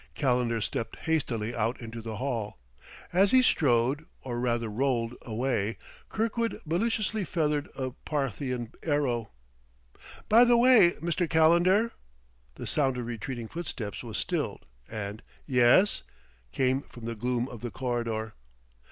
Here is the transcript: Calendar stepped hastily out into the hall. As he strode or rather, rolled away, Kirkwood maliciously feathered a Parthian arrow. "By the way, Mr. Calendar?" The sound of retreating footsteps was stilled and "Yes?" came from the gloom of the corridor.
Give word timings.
Calendar 0.15 0.61
stepped 0.61 0.95
hastily 0.95 1.53
out 1.53 1.79
into 1.79 2.01
the 2.01 2.15
hall. 2.15 2.57
As 3.13 3.29
he 3.29 3.43
strode 3.43 4.07
or 4.23 4.39
rather, 4.39 4.67
rolled 4.67 5.13
away, 5.21 5.77
Kirkwood 6.09 6.59
maliciously 6.65 7.23
feathered 7.23 7.69
a 7.75 7.91
Parthian 7.91 8.73
arrow. 8.81 9.29
"By 10.27 10.43
the 10.43 10.57
way, 10.57 10.93
Mr. 11.03 11.29
Calendar?" 11.29 11.91
The 12.55 12.65
sound 12.65 12.97
of 12.97 13.05
retreating 13.05 13.47
footsteps 13.47 14.01
was 14.01 14.17
stilled 14.17 14.65
and 14.89 15.21
"Yes?" 15.45 16.01
came 16.51 16.81
from 16.81 17.05
the 17.05 17.13
gloom 17.13 17.47
of 17.47 17.61
the 17.61 17.69
corridor. 17.69 18.33